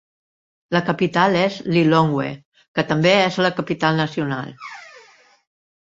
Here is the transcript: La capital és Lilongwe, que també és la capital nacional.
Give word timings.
La 0.75 0.79
capital 0.85 1.35
és 1.41 1.57
Lilongwe, 1.75 2.31
que 2.79 2.87
també 2.93 3.13
és 3.29 3.39
la 3.47 3.55
capital 3.61 4.01
nacional. 4.03 4.51